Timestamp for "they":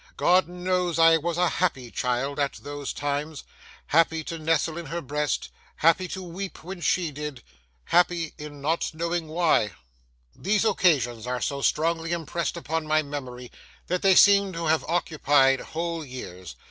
14.01-14.15